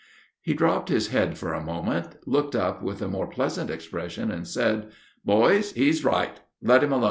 He 0.41 0.55
dropped 0.55 0.89
his 0.89 1.09
head 1.09 1.37
for 1.37 1.53
a 1.53 1.61
moment, 1.63 2.15
looked 2.27 2.55
up 2.55 2.81
with 2.81 3.03
a 3.03 3.07
more 3.07 3.27
pleasant 3.27 3.69
expression, 3.69 4.31
and 4.31 4.47
said, 4.47 4.89
"Boys, 5.23 5.73
he 5.73 5.89
is 5.89 6.03
right; 6.03 6.39
let 6.59 6.83
him 6.83 6.91
alone." 6.91 6.99